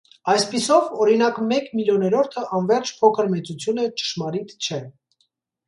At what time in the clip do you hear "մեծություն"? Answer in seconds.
3.37-3.85